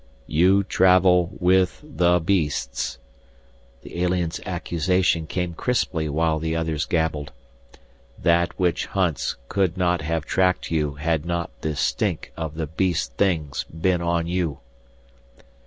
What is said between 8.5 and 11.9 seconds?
which hunts could not have tracked you had not the